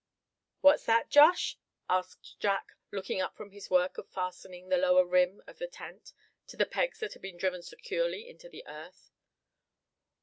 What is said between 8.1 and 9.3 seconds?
into the earth.